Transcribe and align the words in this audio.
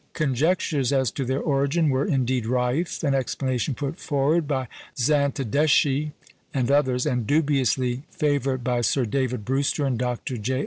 Conjectures 0.13 0.91
as 0.91 1.11
to 1.11 1.23
their 1.25 1.39
origin 1.41 1.91
were 1.91 2.05
indeed 2.05 2.47
rife. 2.47 3.03
An 3.03 3.13
explanation 3.13 3.75
put 3.75 3.99
forward 3.99 4.47
by 4.47 4.67
Zantedeschi 4.97 6.13
and 6.55 6.71
others, 6.71 7.05
and 7.05 7.27
dubiously 7.27 8.01
favoured 8.09 8.63
by 8.63 8.81
Sir 8.81 9.05
David 9.05 9.45
Brewster 9.45 9.85
and 9.85 9.99
Dr. 9.99 10.37
J. 10.39 10.59